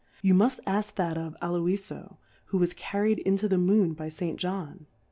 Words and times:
You 0.23 0.33
muil: 0.33 0.53
ask 0.65 0.95
that 0.95 1.15
oi 1.15 1.29
A'lolfo^ 1.43 2.17
who 2.45 2.57
was 2.57 2.73
carri 2.73 3.11
ed 3.11 3.19
into 3.19 3.47
the 3.47 3.59
Moon 3.59 3.93
by 3.93 4.09
St. 4.09 4.39
"Johii. 4.39 4.87